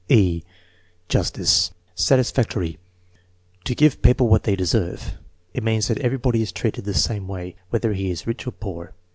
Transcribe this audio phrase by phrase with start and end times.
[0.09, 0.41] (e)
[1.09, 2.79] Justice Satisfactory.
[3.65, 5.19] "To give people what they deserve."
[5.53, 8.95] "It means that everybody is treated the same way, whether he is rich or poor."